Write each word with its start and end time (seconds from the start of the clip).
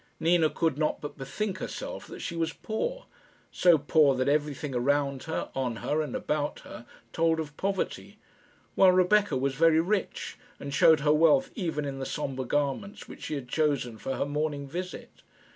Nina 0.19 0.49
could 0.49 0.79
not 0.79 0.99
but 0.99 1.15
bethink 1.15 1.59
herself 1.59 2.07
that 2.07 2.21
she 2.21 2.35
was 2.35 2.53
poor 2.53 3.05
so 3.51 3.77
poor 3.77 4.15
that 4.15 4.27
everything 4.27 4.73
around 4.73 5.25
her, 5.25 5.51
on 5.53 5.75
her, 5.75 6.01
and 6.01 6.15
about 6.15 6.61
her, 6.61 6.87
told 7.13 7.39
of 7.39 7.55
poverty; 7.55 8.17
while 8.73 8.91
Rebecca 8.91 9.37
was 9.37 9.53
very 9.53 9.79
rich, 9.79 10.39
and 10.59 10.73
showed 10.73 11.01
her 11.01 11.13
wealth 11.13 11.51
even 11.53 11.85
in 11.85 11.99
the 11.99 12.07
sombre 12.07 12.45
garments 12.45 13.07
which 13.07 13.21
she 13.25 13.35
had 13.35 13.47
chosen 13.47 13.99
for 13.99 14.15
her 14.15 14.25
morning 14.25 14.67
visit. 14.67 15.21